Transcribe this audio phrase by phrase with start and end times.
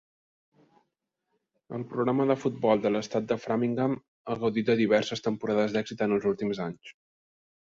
[1.79, 3.93] El programa de futbol de l'estat de Framingham
[4.35, 6.95] ha gaudit de diverses temporades d'èxit en els últims anys.